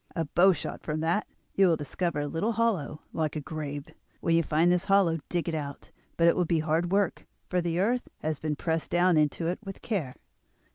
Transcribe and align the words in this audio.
A 0.15 0.25
bow 0.25 0.51
shot 0.51 0.81
from 0.81 1.01
that 1.01 1.27
you 1.53 1.67
will 1.67 1.77
discover 1.77 2.21
a 2.21 2.27
little 2.27 2.53
hollow 2.53 3.01
like 3.13 3.35
a 3.35 3.39
grave. 3.39 3.89
When 4.19 4.35
you 4.35 4.41
find 4.41 4.71
this 4.71 4.85
hollow 4.85 5.19
dig 5.29 5.47
it 5.47 5.53
out; 5.53 5.91
but 6.17 6.27
it 6.27 6.35
will 6.35 6.43
be 6.43 6.57
hard 6.61 6.91
work, 6.91 7.27
for 7.51 7.61
the 7.61 7.77
earth 7.79 8.07
has 8.23 8.39
been 8.39 8.55
pressed 8.55 8.89
down 8.89 9.15
into 9.15 9.45
it 9.45 9.59
with 9.63 9.83
care. 9.83 10.15